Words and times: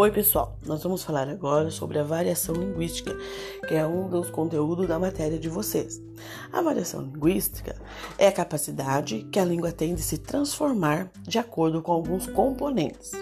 Oi, 0.00 0.10
pessoal. 0.10 0.56
Nós 0.64 0.82
vamos 0.82 1.02
falar 1.02 1.28
agora 1.28 1.70
sobre 1.70 1.98
a 1.98 2.02
variação 2.02 2.54
linguística, 2.54 3.14
que 3.68 3.74
é 3.74 3.86
um 3.86 4.08
dos 4.08 4.30
conteúdos 4.30 4.88
da 4.88 4.98
matéria 4.98 5.38
de 5.38 5.50
vocês. 5.50 6.00
A 6.50 6.62
variação 6.62 7.02
linguística 7.02 7.76
é 8.16 8.26
a 8.26 8.32
capacidade 8.32 9.28
que 9.30 9.38
a 9.38 9.44
língua 9.44 9.72
tem 9.72 9.94
de 9.94 10.00
se 10.00 10.16
transformar 10.16 11.10
de 11.20 11.38
acordo 11.38 11.82
com 11.82 11.92
alguns 11.92 12.26
componentes. 12.26 13.12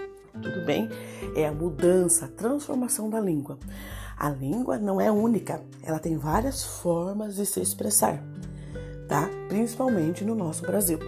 Tudo 0.41 0.65
bem? 0.65 0.89
É 1.35 1.49
a 1.49 1.53
mudança, 1.53 2.27
a 2.27 2.29
transformação 2.29 3.11
da 3.11 3.19
língua. 3.19 3.59
A 4.17 4.31
língua 4.31 4.79
não 4.79 5.01
é 5.01 5.11
única, 5.11 5.61
ela 5.83 5.99
tem 5.99 6.17
várias 6.17 6.63
formas 6.63 7.35
de 7.35 7.45
se 7.45 7.61
expressar, 7.61 8.23
tá? 9.09 9.29
Principalmente 9.49 10.25
no 10.25 10.37
nosso 10.37 10.63
Brasil. 10.63 11.01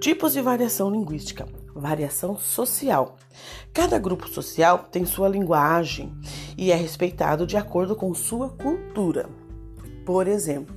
Tipos 0.00 0.32
de 0.32 0.42
variação 0.42 0.90
linguística 0.90 1.46
variação 1.76 2.36
social. 2.36 3.16
Cada 3.72 3.98
grupo 3.98 4.28
social 4.28 4.86
tem 4.90 5.04
sua 5.04 5.28
linguagem 5.28 6.12
e 6.56 6.70
é 6.70 6.74
respeitado 6.74 7.46
de 7.46 7.56
acordo 7.56 7.94
com 7.94 8.12
sua 8.14 8.48
cultura. 8.48 9.28
Por 10.04 10.26
exemplo, 10.26 10.74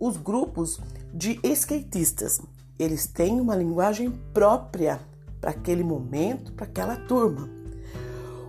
os 0.00 0.16
grupos 0.16 0.80
de 1.12 1.38
skatistas, 1.44 2.40
eles 2.78 3.06
têm 3.06 3.40
uma 3.40 3.54
linguagem 3.54 4.10
própria 4.32 5.00
para 5.40 5.50
aquele 5.50 5.84
momento, 5.84 6.52
para 6.52 6.66
aquela 6.66 6.96
turma. 6.96 7.48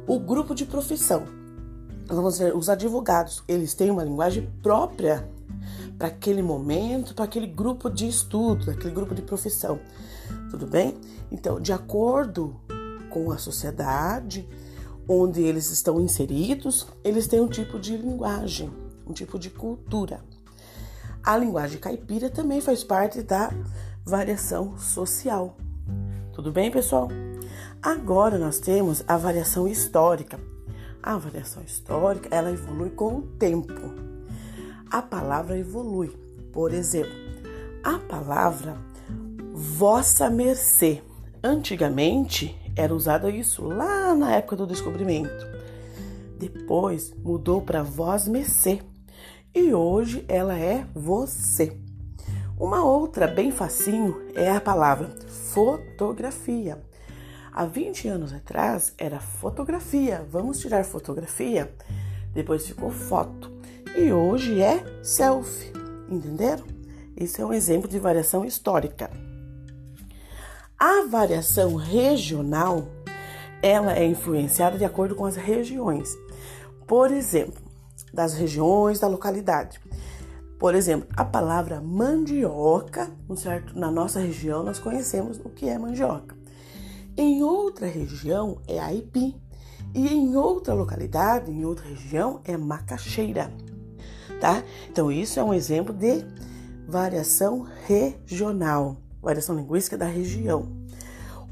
O 0.08 0.20
grupo 0.20 0.56
de 0.56 0.66
profissão, 0.66 1.23
vamos 2.08 2.40
ver, 2.40 2.56
os 2.56 2.70
advogados, 2.70 3.44
eles 3.48 3.73
têm 3.73 3.90
uma 3.90 4.04
linguagem 4.04 4.50
própria 4.62 5.28
para 5.98 6.08
aquele 6.08 6.42
momento, 6.42 7.14
para 7.14 7.26
aquele 7.26 7.48
grupo 7.48 7.90
de 7.90 8.08
estudo, 8.08 8.72
aquele 8.72 8.94
grupo 8.94 9.16
de 9.16 9.22
profissão. 9.22 9.80
Tudo 10.50 10.67
bem? 10.67 10.95
Então, 11.31 11.59
de 11.59 11.73
acordo 11.73 12.56
com 13.09 13.31
a 13.31 13.38
sociedade 13.38 14.47
onde 15.08 15.42
eles 15.42 15.70
estão 15.72 16.02
inseridos, 16.02 16.88
eles 17.03 17.28
têm 17.28 17.42
um 17.42 17.47
tipo 17.47 17.80
de 17.80 17.97
linguagem, 17.97 18.72
um 19.06 19.14
tipo 19.14 19.38
de 19.38 19.50
cultura. 19.50 20.22
A 21.23 21.38
linguagem 21.38 21.80
caipira 21.80 22.30
também 22.30 22.62
faz 22.62 22.84
parte 22.84 23.22
da 23.22 23.52
variação 24.06 24.78
social. 24.78 25.56
Tudo 26.34 26.52
bem, 26.52 26.69
pessoal? 26.72 27.09
Agora 27.81 28.38
nós 28.38 28.59
temos 28.59 29.03
a 29.08 29.17
variação 29.17 29.67
histórica. 29.67 30.40
A 31.02 31.17
variação 31.17 31.62
histórica, 31.64 32.30
ela 32.34 32.52
evolui 32.52 32.90
com 32.90 33.17
o 33.17 33.22
tempo. 33.22 33.73
A 34.90 35.02
palavra 35.02 35.58
evolui. 35.58 36.16
Por 36.52 36.73
exemplo, 36.73 37.14
a 37.84 37.97
palavra 38.00 38.78
vossa 39.54 40.32
mercê. 40.32 41.04
Antigamente 41.44 42.59
era 42.76 42.94
usado 42.94 43.30
isso 43.30 43.64
lá 43.68 44.16
na 44.16 44.36
época 44.36 44.56
do 44.56 44.66
descobrimento. 44.66 45.48
Depois 46.40 47.14
mudou 47.23 47.62
para 47.62 47.84
vós 47.84 48.28
mercê 48.28 48.81
e 49.54 49.72
hoje 49.72 50.26
ela 50.28 50.58
é 50.58 50.86
você. 50.96 51.78
Uma 52.59 52.84
outra 52.84 53.28
bem 53.28 53.52
facinho 53.52 54.16
é 54.34 54.50
a 54.50 54.59
palavra 54.59 55.09
fotografia. 55.54 56.81
Há 57.52 57.66
20 57.66 58.08
anos 58.08 58.34
atrás 58.34 58.96
era 58.98 59.20
fotografia, 59.20 60.26
vamos 60.31 60.59
tirar 60.59 60.84
fotografia. 60.84 61.72
Depois 62.34 62.66
ficou 62.66 62.90
foto 62.90 63.52
e 63.96 64.12
hoje 64.12 64.59
é 64.59 64.84
selfie, 65.04 65.72
entenderam? 66.09 66.66
Isso 67.16 67.40
é 67.40 67.46
um 67.46 67.54
exemplo 67.54 67.88
de 67.88 68.00
variação 68.00 68.44
histórica. 68.44 69.12
A 70.86 71.06
variação 71.06 71.76
regional, 71.76 72.89
ela 73.62 73.98
é 73.98 74.06
influenciada 74.06 74.78
de 74.78 74.84
acordo 74.84 75.16
com 75.16 75.24
as 75.24 75.38
regiões. 75.38 76.09
Por 76.85 77.09
exemplo, 77.09 77.63
das 78.13 78.34
regiões 78.34 79.00
da 79.00 79.07
localidade. 79.07 79.80
Por 80.59 80.75
exemplo, 80.75 81.07
a 81.16 81.24
palavra 81.24 81.80
mandioca, 81.80 83.09
certo? 83.38 83.80
na 83.80 83.90
nossa 83.90 84.19
região 84.19 84.62
nós 84.62 84.78
conhecemos 84.78 85.40
o 85.46 85.50
que 85.50 85.69
é 85.69 85.80
mandioca. 85.80 86.35
Em 87.16 87.41
outra 87.41 87.88
região 87.88 88.57
é 88.68 88.78
aipim 88.78 89.41
e 89.96 90.06
em 90.09 90.36
outra 90.36 90.74
localidade, 90.74 91.50
em 91.50 91.63
outra 91.63 91.88
região 91.88 92.41
é 92.44 92.57
macaxeira, 92.57 93.50
tá? 94.41 94.62
Então 94.90 95.09
isso 95.09 95.40
é 95.40 95.44
um 95.46 95.53
exemplo 95.53 95.94
de 95.94 96.25
variação 96.86 97.66
regional 97.88 98.97
variação 99.24 99.56
linguística 99.56 99.97
da 99.97 100.06
região. 100.06 100.82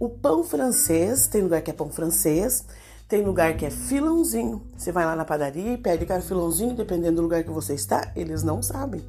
O 0.01 0.09
pão 0.09 0.43
francês, 0.43 1.27
tem 1.27 1.43
lugar 1.43 1.61
que 1.61 1.69
é 1.69 1.73
pão 1.75 1.91
francês, 1.91 2.65
tem 3.07 3.23
lugar 3.23 3.55
que 3.55 3.67
é 3.67 3.69
filãozinho. 3.69 4.63
Você 4.75 4.91
vai 4.91 5.05
lá 5.05 5.15
na 5.15 5.23
padaria 5.23 5.73
e 5.73 5.77
pede 5.77 6.07
cara 6.07 6.23
filãozinho, 6.23 6.75
dependendo 6.75 7.17
do 7.17 7.21
lugar 7.21 7.43
que 7.43 7.51
você 7.51 7.75
está, 7.75 8.11
eles 8.15 8.41
não 8.41 8.63
sabem. 8.63 9.05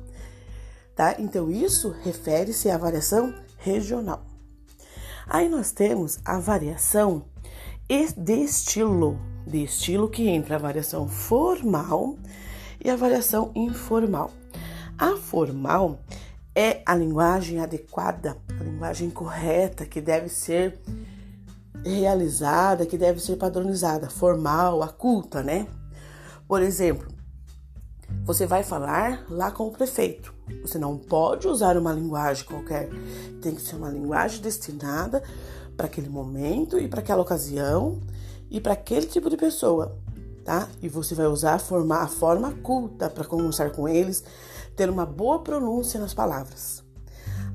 Tá? 0.95 1.17
Então 1.19 1.51
isso 1.51 1.95
refere-se 2.05 2.69
à 2.69 2.77
variação 2.77 3.35
regional. 3.57 4.23
Aí 5.27 5.49
nós 5.49 5.73
temos 5.73 6.19
a 6.27 6.39
variação 6.39 7.25
de 8.19 8.35
estilo, 8.35 9.19
de 9.47 9.65
estilo 9.65 10.11
que 10.11 10.29
entra 10.29 10.57
a 10.57 10.59
variação 10.59 11.09
formal 11.09 12.19
e 12.85 12.91
a 12.91 12.97
variação 12.97 13.51
informal. 13.55 14.31
A 14.99 15.17
formal 15.17 15.99
é 16.55 16.83
a 16.85 16.95
linguagem 16.95 17.61
adequada, 17.61 18.37
a 18.61 18.63
linguagem 18.63 19.11
correta 19.11 19.87
que 19.87 20.01
deve 20.01 20.29
ser 20.29 20.79
realizada, 21.85 22.87
que 22.87 22.99
deve 22.99 23.21
ser 23.21 23.37
padronizada, 23.37 24.09
formal, 24.09 24.83
a 24.83 24.89
culta, 24.89 25.43
né? 25.43 25.67
Por 26.47 26.63
exemplo, 26.63 27.09
você 28.25 28.47
vai 28.47 28.63
falar 28.63 29.25
lá 29.29 29.51
com 29.51 29.67
o 29.67 29.73
prefeito. 29.73 30.33
Você 30.61 30.79
não 30.79 30.97
pode 30.97 31.49
usar 31.49 31.77
uma 31.77 31.93
linguagem 31.93 32.45
qualquer. 32.45 32.89
Tem 33.41 33.55
que 33.55 33.63
ser 33.63 33.77
uma 33.77 33.89
linguagem 33.89 34.41
destinada 34.41 35.23
para 35.77 35.87
aquele 35.87 36.09
momento 36.09 36.79
e 36.79 36.87
para 36.87 37.01
aquela 37.01 37.23
ocasião 37.23 38.01
e 38.51 38.61
para 38.61 38.75
aquele 38.75 39.07
tipo 39.07 39.31
de 39.31 39.37
pessoa, 39.37 39.97
tá? 40.45 40.69
E 40.81 40.89
você 40.89 41.15
vai 41.15 41.27
usar 41.27 41.55
a 41.55 41.59
forma, 41.59 41.97
a 41.97 42.07
forma 42.07 42.53
culta 42.63 43.09
para 43.09 43.25
conversar 43.25 43.71
com 43.71 43.89
eles, 43.89 44.23
ter 44.77 44.89
uma 44.91 45.07
boa 45.07 45.39
pronúncia 45.41 46.01
nas 46.01 46.15
palavras. 46.15 46.83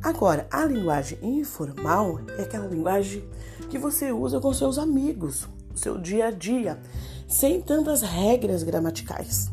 Agora, 0.02 0.48
a 0.52 0.64
linguagem 0.64 1.18
informal 1.22 2.20
é 2.38 2.44
aquela 2.44 2.68
linguagem 2.68 3.28
que 3.70 3.78
você 3.78 4.12
usa 4.12 4.40
com 4.40 4.54
seus 4.54 4.78
amigos, 4.78 5.48
no 5.72 5.78
seu 5.78 5.98
dia 5.98 6.28
a 6.28 6.32
dia, 6.32 6.80
sem 7.28 7.62
tantas 7.62 8.02
regras 8.02 8.64
gramaticais, 8.64 9.52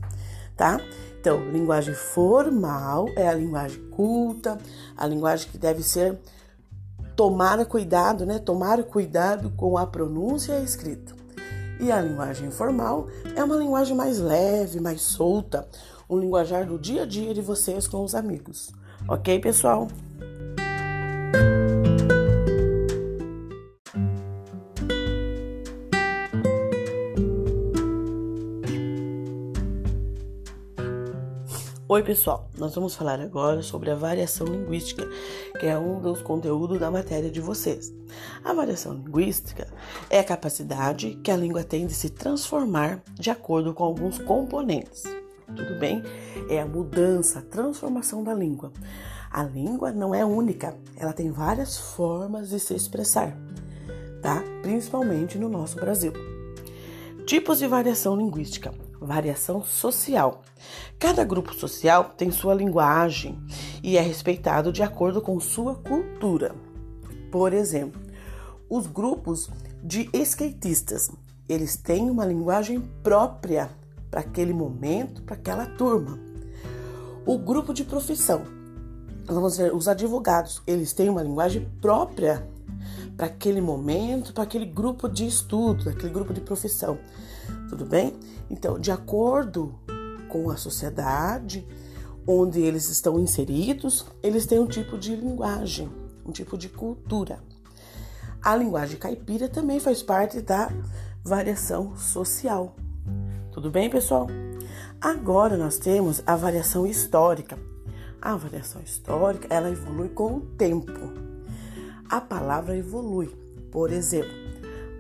tá? 0.57 0.81
Então, 1.19 1.51
linguagem 1.51 1.95
formal 1.95 3.07
é 3.17 3.27
a 3.27 3.35
linguagem 3.35 3.81
culta, 3.91 4.59
a 4.95 5.07
linguagem 5.07 5.49
que 5.51 5.57
deve 5.57 5.83
ser 5.83 6.19
tomar 7.17 7.65
cuidado, 7.65 8.27
né? 8.27 8.39
Tomar 8.39 8.83
cuidado 8.85 9.51
com 9.57 9.79
a 9.79 9.87
pronúncia 9.87 10.53
e 10.53 10.57
a 10.57 10.61
escrita. 10.61 11.24
E 11.81 11.91
a 11.91 12.01
linguagem 12.01 12.49
informal 12.49 13.09
é 13.35 13.43
uma 13.43 13.57
linguagem 13.57 13.97
mais 13.97 14.19
leve, 14.19 14.81
mais 14.81 15.03
solta, 15.03 15.67
um 16.09 16.19
linguajar 16.19 16.67
do 16.67 16.79
dia 16.79 17.03
a 17.03 17.07
dia 17.07 17.35
de 17.35 17.41
vocês 17.41 17.87
com 17.89 18.05
os 18.05 18.15
amigos. 18.15 18.73
Ok, 19.09 19.39
pessoal? 19.41 19.89
Oi, 31.89 32.03
pessoal. 32.03 32.49
Nós 32.57 32.75
vamos 32.75 32.95
falar 32.95 33.21
agora 33.21 33.63
sobre 33.63 33.91
a 33.91 33.95
variação 33.95 34.47
linguística, 34.47 35.07
que 35.59 35.67
é 35.67 35.79
um 35.79 36.01
dos 36.01 36.23
conteúdos 36.23 36.81
da 36.81 36.91
matéria 36.91 37.31
de 37.31 37.41
vocês. 37.41 37.93
A 38.43 38.53
variação 38.55 38.95
linguística 38.95 39.69
é 40.09 40.19
a 40.19 40.25
capacidade 40.25 41.17
que 41.23 41.31
a 41.31 41.37
língua 41.37 41.63
tem 41.63 41.87
de 41.87 41.95
se 41.95 42.11
transformar 42.11 43.03
de 43.15 43.31
acordo 43.31 43.75
com 43.75 43.85
alguns 43.85 44.19
componentes 44.19 45.05
tudo 45.55 45.79
bem? 45.79 46.03
É 46.49 46.61
a 46.61 46.67
mudança, 46.67 47.39
a 47.39 47.43
transformação 47.43 48.25
da 48.25 48.35
língua. 48.35 48.73
A 49.31 49.43
língua 49.43 49.93
não 49.93 50.15
é 50.15 50.25
única, 50.25 50.77
ela 50.97 51.13
tem 51.13 51.31
várias 51.31 51.77
formas 51.77 52.49
de 52.51 52.59
se 52.61 52.75
expressar, 52.75 53.37
tá? 54.23 54.43
Principalmente 54.63 55.39
no 55.39 55.49
nosso 55.49 55.77
Brasil. 55.77 56.13
Tipos 57.27 57.59
de 57.59 57.67
variação 57.67 58.17
linguística: 58.17 58.73
variação 59.05 59.63
social. 59.63 60.43
Cada 60.99 61.25
grupo 61.25 61.55
social 61.55 62.13
tem 62.17 62.31
sua 62.31 62.55
linguagem 62.55 63.39
e 63.83 63.97
é 63.97 64.01
respeitado 64.01 64.73
de 64.73 64.83
acordo 64.83 65.21
com 65.21 65.39
sua 65.39 65.75
cultura. 65.75 66.55
Por 67.31 67.53
exemplo, 67.53 68.01
os 68.69 68.87
grupos 68.87 69.51
de 69.83 70.09
skatistas, 70.15 71.11
eles 71.49 71.77
têm 71.77 72.11
uma 72.11 72.25
linguagem 72.25 72.81
própria 73.03 73.71
para 74.11 74.21
aquele 74.21 74.53
momento, 74.53 75.23
para 75.23 75.35
aquela 75.35 75.67
turma. 75.67 76.19
O 77.27 77.39
grupo 77.39 77.75
de 77.75 77.85
profissão, 77.85 78.43
vamos 79.27 79.57
ver, 79.57 79.75
os 79.75 79.89
advogados, 79.89 80.63
eles 80.67 80.93
têm 80.93 81.09
uma 81.09 81.23
linguagem 81.23 81.69
própria 81.81 82.49
para 83.17 83.27
aquele 83.27 83.61
momento, 83.61 84.33
para 84.33 84.45
aquele 84.45 84.67
grupo 84.67 85.09
de 85.09 85.27
estudo, 85.27 85.89
aquele 85.89 86.13
grupo 86.13 86.33
de 86.33 86.41
profissão. 86.41 86.99
Tudo 87.69 87.85
bem? 87.85 88.15
Então, 88.51 88.79
de 88.79 88.91
acordo 88.91 89.75
com 90.29 90.51
a 90.51 90.57
sociedade 90.57 91.67
onde 92.27 92.61
eles 92.61 92.89
estão 92.89 93.21
inseridos, 93.21 94.07
eles 94.23 94.47
têm 94.47 94.59
um 94.59 94.67
tipo 94.67 94.99
de 94.99 95.15
linguagem, 95.15 95.91
um 96.25 96.33
tipo 96.33 96.57
de 96.57 96.69
cultura. 96.69 97.39
A 98.43 98.57
linguagem 98.57 98.99
caipira 98.99 99.49
também 99.49 99.79
faz 99.81 100.03
parte 100.03 100.41
da 100.41 100.71
variação 101.23 101.97
social. 101.97 102.75
Tudo 103.53 103.71
bem, 103.71 103.89
pessoal? 103.89 104.27
Agora 105.01 105.57
nós 105.57 105.79
temos 105.79 106.23
a 106.27 106.35
variação 106.35 106.87
histórica. 106.87 107.59
A 108.21 108.37
variação 108.37 108.83
histórica, 108.83 109.47
ela 109.51 109.71
evolui 109.71 110.09
com 110.09 110.37
o 110.37 110.41
tempo. 110.41 111.34
A 112.15 112.21
palavra 112.21 112.77
evolui. 112.77 113.27
Por 113.73 113.91
exemplo, 113.91 114.31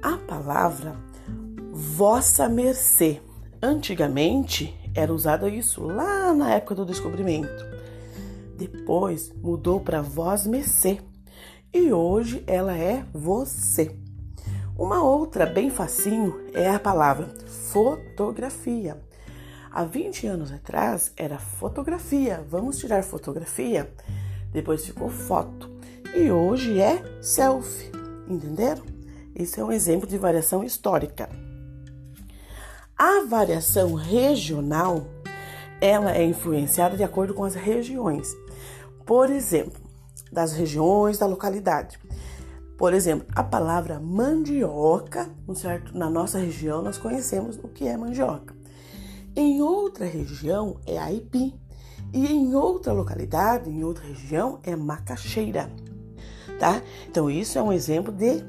a 0.02 0.18
palavra 0.18 0.96
vossa 1.70 2.48
mercê. 2.48 3.20
Antigamente 3.62 4.76
era 4.92 5.14
usada 5.14 5.48
isso 5.48 5.84
lá 5.84 6.34
na 6.34 6.52
época 6.54 6.74
do 6.74 6.84
descobrimento. 6.84 7.64
Depois 8.58 9.32
mudou 9.36 9.78
para 9.78 10.02
vós 10.02 10.44
mercê. 10.44 10.98
E 11.72 11.92
hoje 11.92 12.42
ela 12.48 12.76
é 12.76 13.04
você. 13.14 13.96
Uma 14.76 15.00
outra 15.04 15.46
bem 15.46 15.70
facinho 15.70 16.34
é 16.52 16.68
a 16.68 16.80
palavra 16.80 17.28
fotografia. 17.70 19.00
Há 19.70 19.84
20 19.84 20.26
anos 20.26 20.50
atrás 20.50 21.12
era 21.16 21.38
fotografia, 21.38 22.44
vamos 22.50 22.76
tirar 22.76 23.04
fotografia. 23.04 23.88
Depois 24.52 24.84
ficou 24.84 25.08
foto 25.08 25.73
e 26.14 26.30
hoje 26.30 26.80
é 26.80 27.02
selfie, 27.20 27.90
entenderam? 28.28 28.84
Isso 29.34 29.60
é 29.60 29.64
um 29.64 29.72
exemplo 29.72 30.08
de 30.08 30.16
variação 30.16 30.62
histórica. 30.62 31.28
A 32.96 33.24
variação 33.26 33.94
regional, 33.94 35.08
ela 35.80 36.16
é 36.16 36.24
influenciada 36.24 36.96
de 36.96 37.02
acordo 37.02 37.34
com 37.34 37.42
as 37.42 37.56
regiões. 37.56 38.28
Por 39.04 39.28
exemplo, 39.28 39.82
das 40.30 40.52
regiões 40.52 41.18
da 41.18 41.26
localidade. 41.26 41.98
Por 42.78 42.94
exemplo, 42.94 43.26
a 43.34 43.42
palavra 43.42 43.98
mandioca, 43.98 45.28
certo? 45.56 45.96
na 45.96 46.08
nossa 46.08 46.38
região 46.38 46.80
nós 46.80 46.96
conhecemos 46.96 47.58
o 47.58 47.68
que 47.68 47.88
é 47.88 47.96
mandioca. 47.96 48.54
Em 49.34 49.60
outra 49.60 50.06
região 50.06 50.76
é 50.86 50.96
aipim 50.96 51.58
e 52.12 52.26
em 52.26 52.54
outra 52.54 52.92
localidade, 52.92 53.68
em 53.68 53.82
outra 53.82 54.04
região 54.04 54.60
é 54.62 54.76
macaxeira, 54.76 55.68
tá? 56.58 56.82
Então 57.08 57.30
isso 57.30 57.58
é 57.58 57.62
um 57.62 57.72
exemplo 57.72 58.12
de 58.12 58.44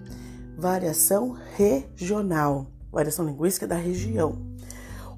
variação 0.58 1.38
regional, 1.56 2.68
variação 2.92 3.26
linguística 3.26 3.68
da 3.68 3.76
região. 3.76 4.38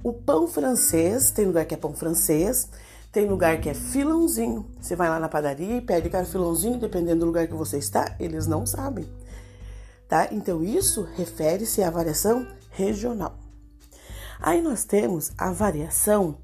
O 0.04 0.14
pão 0.14 0.48
francês, 0.48 1.32
tem 1.32 1.46
lugar 1.46 1.66
que 1.66 1.74
é 1.74 1.78
pão 1.78 1.94
francês, 1.94 2.70
tem 3.12 3.28
lugar 3.28 3.60
que 3.60 3.70
é 3.70 3.74
filãozinho. 3.74 4.66
Você 4.80 4.96
vai 4.96 5.10
lá 5.10 5.20
na 5.20 5.30
padaria 5.30 5.78
e 5.78 5.82
pede 5.82 6.10
cara 6.10 6.26
filãozinho, 6.26 6.80
dependendo 6.80 7.22
do 7.22 7.26
lugar 7.26 7.48
que 7.48 7.54
você 7.54 7.78
está, 7.78 8.16
eles 8.20 8.48
não 8.48 8.66
sabem. 8.66 9.06
Tá? 10.08 10.30
Então 10.32 10.64
isso 10.64 11.08
refere-se 11.16 11.84
à 11.84 11.90
variação 11.90 12.48
regional. 12.72 13.38
Aí 14.40 14.62
nós 14.62 14.84
temos 14.84 15.32
a 15.38 15.52
variação 15.52 16.38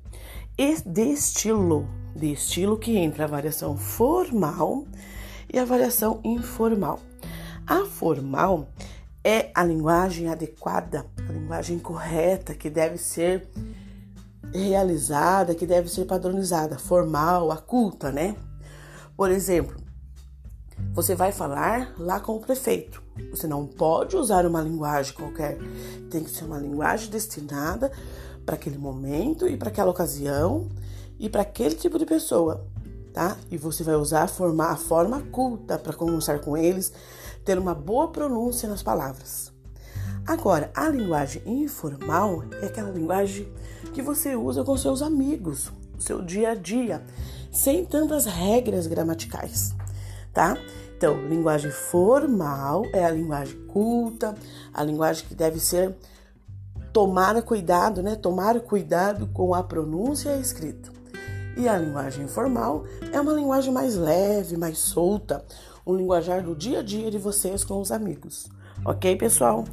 de 0.85 1.03
estilo, 1.03 1.87
de 2.15 2.33
estilo 2.33 2.77
que 2.77 2.97
entra 2.97 3.25
a 3.25 3.27
variação 3.27 3.77
formal 3.77 4.85
e 5.53 5.59
a 5.59 5.65
variação 5.65 6.19
informal. 6.23 6.99
A 7.65 7.85
formal 7.85 8.67
é 9.23 9.51
a 9.53 9.63
linguagem 9.63 10.27
adequada, 10.27 11.05
a 11.17 11.31
linguagem 11.31 11.79
correta 11.79 12.53
que 12.53 12.69
deve 12.69 12.97
ser 12.97 13.47
realizada, 14.53 15.55
que 15.55 15.65
deve 15.65 15.87
ser 15.89 16.05
padronizada, 16.05 16.77
formal, 16.77 17.51
a 17.51 17.57
culta, 17.57 18.11
né? 18.11 18.35
Por 19.15 19.31
exemplo, 19.31 19.77
você 20.93 21.15
vai 21.15 21.31
falar 21.31 21.93
lá 21.97 22.19
com 22.19 22.35
o 22.35 22.39
prefeito. 22.39 23.01
Você 23.31 23.47
não 23.47 23.65
pode 23.65 24.15
usar 24.15 24.45
uma 24.45 24.61
linguagem 24.61 25.13
qualquer. 25.13 25.57
Tem 26.09 26.23
que 26.23 26.29
ser 26.29 26.45
uma 26.45 26.57
linguagem 26.57 27.09
destinada 27.09 27.91
para 28.45 28.55
aquele 28.55 28.77
momento 28.77 29.47
e 29.47 29.55
para 29.55 29.69
aquela 29.69 29.91
ocasião 29.91 30.67
e 31.17 31.29
para 31.29 31.41
aquele 31.41 31.75
tipo 31.75 31.97
de 31.97 32.05
pessoa, 32.05 32.67
tá? 33.13 33.37
E 33.51 33.57
você 33.57 33.83
vai 33.83 33.95
usar 33.95 34.23
a 34.23 34.27
forma, 34.27 34.65
a 34.65 34.75
forma 34.75 35.21
culta 35.31 35.77
para 35.77 35.93
conversar 35.93 36.39
com 36.39 36.57
eles, 36.57 36.91
ter 37.45 37.57
uma 37.57 37.75
boa 37.75 38.09
pronúncia 38.09 38.67
nas 38.67 38.81
palavras. 38.81 39.51
Agora, 40.25 40.71
a 40.75 40.87
linguagem 40.87 41.41
informal 41.45 42.43
é 42.61 42.65
aquela 42.65 42.89
linguagem 42.89 43.51
que 43.93 44.01
você 44.01 44.35
usa 44.35 44.63
com 44.63 44.75
seus 44.77 45.01
amigos, 45.01 45.71
seu 45.99 46.21
dia 46.21 46.51
a 46.51 46.55
dia, 46.55 47.03
sem 47.51 47.85
tantas 47.85 48.25
regras 48.25 48.87
gramaticais 48.87 49.75
tá? 50.33 50.57
Então, 50.97 51.21
linguagem 51.27 51.69
formal 51.69 52.83
é 52.91 53.05
a 53.05 53.11
linguagem 53.11 53.57
culta, 53.67 54.33
a 54.73 54.83
linguagem 54.83 55.25
que 55.27 55.35
deve 55.35 55.59
ser 55.59 55.95
tomar 56.91 57.41
cuidado, 57.43 58.01
né? 58.01 58.15
Tomar 58.15 58.59
cuidado 58.61 59.27
com 59.27 59.53
a 59.53 59.63
pronúncia 59.63 60.29
e 60.29 60.33
a 60.33 60.39
escrita. 60.39 60.92
E 61.55 61.67
a 61.67 61.77
linguagem 61.77 62.25
informal 62.25 62.85
é 63.11 63.19
uma 63.19 63.33
linguagem 63.33 63.71
mais 63.71 63.95
leve, 63.95 64.57
mais 64.57 64.77
solta, 64.77 65.43
um 65.85 65.95
linguajar 65.95 66.41
do 66.41 66.55
dia 66.55 66.79
a 66.79 66.83
dia 66.83 67.11
de 67.11 67.17
vocês 67.17 67.63
com 67.63 67.79
os 67.79 67.91
amigos. 67.91 68.49
Ok, 68.85 69.15
pessoal? 69.15 69.65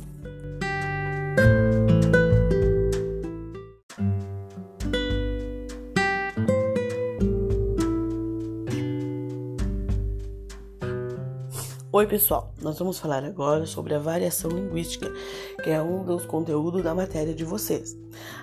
Oi, 12.00 12.06
pessoal! 12.06 12.50
Nós 12.62 12.79
vamos 12.79 12.99
falar 12.99 13.23
agora 13.23 13.67
sobre 13.67 13.93
a 13.93 13.99
variação 13.99 14.50
linguística, 14.50 15.12
que 15.62 15.69
é 15.69 15.82
um 15.82 16.02
dos 16.02 16.25
conteúdos 16.25 16.82
da 16.82 16.94
matéria 16.94 17.35
de 17.35 17.44
vocês. 17.44 17.94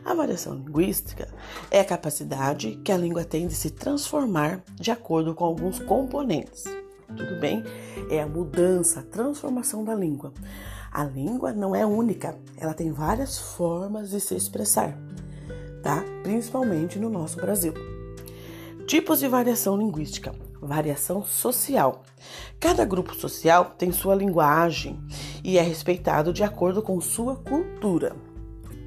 A 0.06 0.14
variação 0.14 0.54
linguística 0.54 1.28
é 1.72 1.80
a 1.80 1.84
capacidade 1.84 2.80
que 2.86 2.92
a 2.92 2.98
língua 2.98 3.26
tem 3.26 3.48
de 3.48 3.56
se 3.56 3.72
transformar 3.72 4.64
de 4.76 4.92
acordo 4.92 5.34
com 5.34 5.44
alguns 5.44 5.80
componentes. 5.80 6.66
Tudo 7.08 7.40
bem? 7.40 7.64
É 8.12 8.22
a 8.22 8.28
mudança, 8.28 9.00
a 9.00 9.04
transformação 9.04 9.84
da 9.84 9.96
língua. 9.96 10.32
A 10.92 11.04
língua 11.04 11.52
não 11.52 11.76
é 11.76 11.84
única, 11.84 12.38
ela 12.58 12.76
tem 12.76 12.92
várias 12.92 13.40
formas 13.40 14.12
de 14.12 14.20
se 14.20 14.36
expressar, 14.36 14.96
tá? 15.82 16.06
Principalmente 16.22 17.00
no 17.00 17.10
nosso 17.10 17.38
Brasil. 17.38 17.74
Tipos 18.86 19.18
de 19.18 19.28
variação 19.28 19.76
linguística 19.76 20.32
variação 20.62 21.24
social. 21.24 22.04
Cada 22.60 22.86
grupo 22.86 23.16
social 23.16 23.76
tem 23.78 23.92
sua 23.92 24.16
linguagem 24.16 25.00
e 25.44 25.58
é 25.58 25.62
respeitado 25.62 26.34
de 26.34 26.44
acordo 26.44 26.82
com 26.82 27.00
sua 27.00 27.36
cultura. 27.36 28.16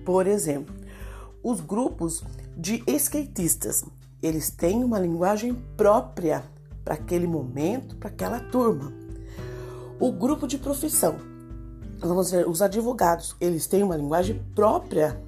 Por 0.05 0.27
exemplo, 0.27 0.75
os 1.43 1.61
grupos 1.61 2.23
de 2.57 2.83
skatistas, 2.87 3.85
eles 4.23 4.51
têm 4.51 4.85
uma 4.85 4.99
linguagem 4.99 5.55
própria 5.77 6.45
para 6.85 6.95
aquele 6.95 7.27
momento, 7.27 7.97
para 7.97 8.09
aquela 8.09 8.41
turma. 8.41 8.93
O 9.99 10.13
grupo 10.13 10.47
de 10.47 10.59
profissão, 10.59 11.17
vamos 12.01 12.27
dizer, 12.27 12.49
os 12.49 12.61
advogados, 12.61 13.37
eles 13.41 13.67
têm 13.67 13.83
uma 13.83 13.97
linguagem 13.97 14.43
própria 14.55 15.23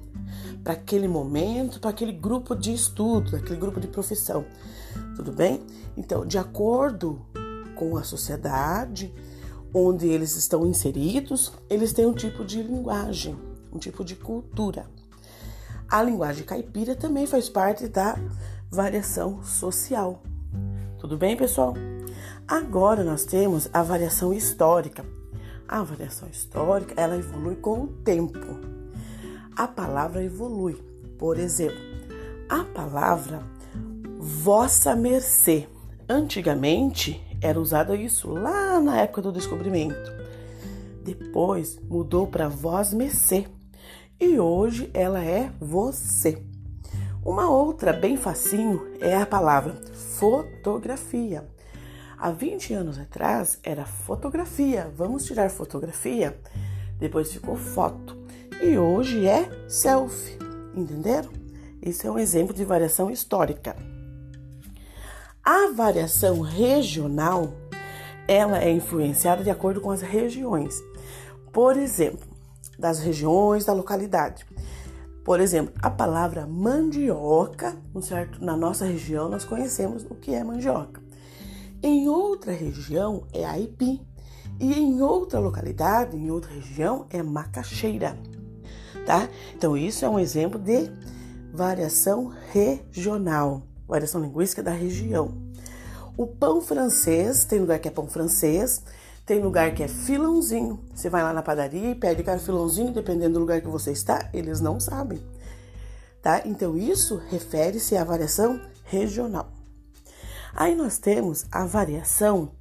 para 0.63 0.73
aquele 0.73 1.07
momento, 1.07 1.79
para 1.79 1.89
aquele 1.89 2.11
grupo 2.11 2.55
de 2.55 2.73
estudo, 2.73 3.35
aquele 3.35 3.59
grupo 3.59 3.79
de 3.79 3.87
profissão. 3.87 4.45
Tudo 5.15 5.31
bem? 5.31 5.61
Então, 5.97 6.25
de 6.25 6.37
acordo 6.37 7.21
com 7.75 7.97
a 7.97 8.03
sociedade 8.03 9.13
onde 9.73 10.07
eles 10.07 10.35
estão 10.35 10.65
inseridos, 10.65 11.51
eles 11.69 11.93
têm 11.93 12.05
um 12.05 12.13
tipo 12.13 12.45
de 12.45 12.61
linguagem, 12.61 13.35
um 13.71 13.79
tipo 13.79 14.03
de 14.03 14.15
cultura. 14.15 14.85
A 15.89 16.01
linguagem 16.01 16.45
caipira 16.45 16.95
também 16.95 17.25
faz 17.25 17.49
parte 17.49 17.87
da 17.87 18.17
variação 18.69 19.43
social. 19.43 20.21
Tudo 20.97 21.17
bem, 21.17 21.35
pessoal? 21.35 21.73
Agora 22.47 23.03
nós 23.03 23.25
temos 23.25 23.69
a 23.73 23.83
variação 23.83 24.33
histórica. 24.33 25.05
A 25.67 25.81
variação 25.81 26.27
histórica, 26.29 26.93
ela 26.95 27.17
evolui 27.17 27.55
com 27.55 27.83
o 27.83 27.87
tempo 27.87 28.73
a 29.55 29.67
palavra 29.67 30.23
evolui. 30.23 30.75
Por 31.17 31.37
exemplo, 31.37 31.79
a 32.49 32.63
palavra 32.63 33.43
vossa 34.19 34.95
mercê. 34.95 35.67
Antigamente 36.07 37.21
era 37.41 37.59
usada 37.59 37.95
isso 37.95 38.29
lá 38.29 38.79
na 38.79 39.01
época 39.01 39.21
do 39.21 39.31
descobrimento. 39.31 40.11
Depois 41.03 41.79
mudou 41.83 42.27
para 42.27 42.47
vós 42.47 42.93
mercê 42.93 43.45
e 44.19 44.39
hoje 44.39 44.89
ela 44.93 45.23
é 45.23 45.51
você. 45.59 46.41
Uma 47.25 47.49
outra 47.49 47.93
bem 47.93 48.17
facinho 48.17 48.81
é 48.99 49.15
a 49.17 49.25
palavra 49.25 49.75
fotografia. 50.17 51.47
Há 52.17 52.31
20 52.31 52.73
anos 52.73 52.97
atrás 52.97 53.59
era 53.63 53.85
fotografia. 53.85 54.89
Vamos 54.95 55.25
tirar 55.25 55.49
fotografia? 55.49 56.37
Depois 56.97 57.33
ficou 57.33 57.57
foto. 57.57 58.22
E 58.61 58.77
hoje 58.77 59.27
é 59.27 59.49
selfie. 59.67 60.37
Entenderam? 60.75 61.29
Esse 61.81 62.07
é 62.07 62.11
um 62.11 62.17
exemplo 62.17 62.53
de 62.53 62.63
variação 62.63 63.09
histórica. 63.11 63.75
A 65.43 65.71
variação 65.71 66.39
regional, 66.39 67.53
ela 68.27 68.63
é 68.63 68.71
influenciada 68.71 69.43
de 69.43 69.49
acordo 69.49 69.81
com 69.81 69.91
as 69.91 70.01
regiões. 70.01 70.81
Por 71.51 71.77
exemplo, 71.77 72.27
das 72.79 72.99
regiões 72.99 73.65
da 73.65 73.73
localidade. 73.73 74.45
Por 75.23 75.39
exemplo, 75.39 75.73
a 75.81 75.89
palavra 75.89 76.45
mandioca, 76.45 77.77
certo? 78.01 78.43
na 78.43 78.57
nossa 78.57 78.85
região 78.85 79.29
nós 79.29 79.45
conhecemos 79.45 80.05
o 80.09 80.15
que 80.15 80.33
é 80.33 80.43
mandioca. 80.43 81.01
Em 81.81 82.07
outra 82.07 82.51
região 82.51 83.25
é 83.33 83.45
aipim 83.45 84.05
e 84.59 84.73
em 84.73 85.01
outra 85.01 85.39
localidade, 85.39 86.15
em 86.15 86.29
outra 86.31 86.51
região 86.51 87.05
é 87.09 87.21
macaxeira, 87.21 88.17
tá? 89.05 89.29
Então 89.55 89.77
isso 89.77 90.05
é 90.05 90.09
um 90.09 90.19
exemplo 90.19 90.59
de 90.59 90.89
variação 91.53 92.33
regional, 92.51 93.63
variação 93.87 94.21
linguística 94.21 94.63
da 94.63 94.71
região. 94.71 95.33
O 96.17 96.27
pão 96.27 96.61
francês, 96.61 97.45
tem 97.45 97.59
lugar 97.59 97.79
que 97.79 97.87
é 97.87 97.91
pão 97.91 98.07
francês, 98.07 98.83
tem 99.25 99.41
lugar 99.41 99.73
que 99.73 99.83
é 99.83 99.87
filãozinho. 99.87 100.79
Você 100.93 101.09
vai 101.09 101.23
lá 101.23 101.33
na 101.33 101.41
padaria 101.41 101.91
e 101.91 101.95
pede 101.95 102.23
cara 102.23 102.39
filãozinho, 102.39 102.91
dependendo 102.91 103.33
do 103.33 103.39
lugar 103.39 103.61
que 103.61 103.67
você 103.67 103.91
está, 103.91 104.29
eles 104.33 104.59
não 104.59 104.79
sabem. 104.79 105.19
Tá? 106.21 106.41
Então 106.45 106.77
isso 106.77 107.21
refere-se 107.29 107.95
à 107.95 108.03
variação 108.03 108.59
regional. 108.85 109.49
Aí 110.55 110.75
nós 110.75 110.97
temos 110.97 111.45
a 111.51 111.65
variação 111.65 112.51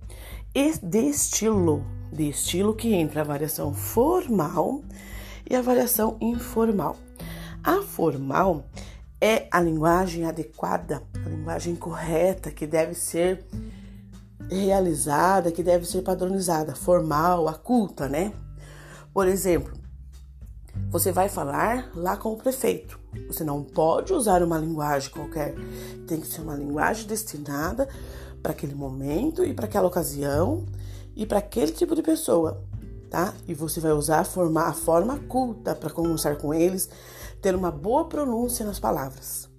de 0.83 1.01
estilo, 1.09 1.85
de 2.13 2.29
estilo 2.29 2.75
que 2.75 2.95
entra 2.95 3.21
a 3.21 3.25
variação 3.25 3.75
formal 3.75 4.83
e 5.53 5.55
a 5.55 5.61
variação 5.61 6.17
informal. 6.19 6.97
A 7.63 7.83
formal 7.83 8.65
é 9.21 9.47
a 9.51 9.61
linguagem 9.61 10.25
adequada, 10.25 11.03
a 11.15 11.29
linguagem 11.29 11.77
correta 11.77 12.51
que 12.51 12.67
deve 12.67 12.95
ser 12.95 13.45
realizada, 14.51 15.53
que 15.53 15.63
deve 15.63 15.85
ser 15.85 16.01
padronizada, 16.01 16.75
formal, 16.75 17.49
a 17.49 17.55
culta, 17.55 18.09
né? 18.09 18.33
Por 19.13 19.29
exemplo, 19.29 19.75
você 20.91 21.13
vai 21.13 21.29
falar 21.29 21.91
lá 21.95 22.17
com 22.17 22.33
o 22.33 22.39
prefeito. 22.39 22.99
Você 23.27 23.45
não 23.45 23.63
pode 23.63 24.15
usar 24.15 24.43
uma 24.43 24.59
linguagem 24.59 25.11
qualquer. 25.11 25.55
Tem 26.09 26.19
que 26.19 26.27
ser 26.27 26.41
uma 26.41 26.57
linguagem 26.57 27.07
destinada 27.07 27.87
para 28.43 28.53
aquele 28.53 28.75
momento 28.75 29.45
e 29.45 29.53
para 29.53 29.67
aquela 29.67 29.87
ocasião 29.87 30.65
e 31.15 31.27
para 31.27 31.39
aquele 31.39 31.73
tipo 31.73 31.95
de 31.95 32.03
pessoa, 32.03 32.65
tá? 33.13 33.35
E 33.47 33.53
você 33.53 33.79
vai 33.79 33.93
usar 33.93 34.21
a 34.21 34.25
forma, 34.25 34.63
a 34.63 34.73
forma 34.73 35.19
culta 35.29 35.75
para 35.75 35.91
conversar 35.91 36.37
com 36.39 36.55
eles, 36.55 36.89
ter 37.43 37.55
uma 37.55 37.71
boa 37.71 38.07
pronúncia 38.07 38.65
nas 38.65 38.81
palavras. 38.81 39.51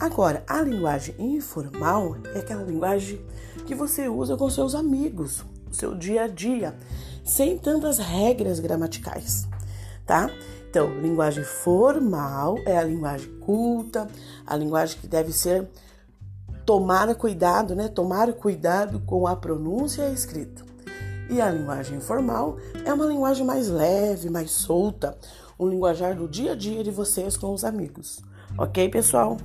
Agora, 0.00 0.42
a 0.48 0.62
linguagem 0.62 1.14
informal 1.18 2.16
é 2.34 2.38
aquela 2.38 2.62
linguagem 2.62 3.20
que 3.66 3.74
você 3.74 4.08
usa 4.08 4.38
com 4.38 4.48
seus 4.48 4.74
amigos, 4.74 5.44
no 5.66 5.74
seu 5.74 5.94
dia 5.94 6.22
a 6.22 6.28
dia, 6.28 6.74
sem 7.24 7.58
tantas 7.58 7.98
regras 7.98 8.58
gramaticais, 8.58 9.46
tá? 10.06 10.30
Então, 10.70 10.88
linguagem 10.98 11.44
formal 11.44 12.56
é 12.64 12.78
a 12.78 12.84
linguagem 12.84 13.30
culta, 13.40 14.08
a 14.46 14.56
linguagem 14.56 14.98
que 14.98 15.06
deve 15.06 15.32
ser 15.32 15.68
tomar 16.64 17.14
cuidado, 17.16 17.74
né? 17.74 17.88
Tomar 17.88 18.32
cuidado 18.32 19.00
com 19.00 19.26
a 19.26 19.36
pronúncia 19.36 20.02
e 20.02 20.06
a 20.06 20.12
escrita. 20.12 20.67
E 21.30 21.40
a 21.40 21.50
linguagem 21.50 21.98
informal 21.98 22.56
é 22.84 22.92
uma 22.92 23.04
linguagem 23.04 23.44
mais 23.44 23.68
leve, 23.68 24.30
mais 24.30 24.50
solta, 24.50 25.16
um 25.58 25.68
linguajar 25.68 26.14
do 26.14 26.26
dia 26.26 26.52
a 26.52 26.54
dia 26.54 26.82
de 26.82 26.90
vocês 26.90 27.36
com 27.36 27.52
os 27.52 27.64
amigos. 27.64 28.20
Ok, 28.56 28.88
pessoal? 28.88 29.36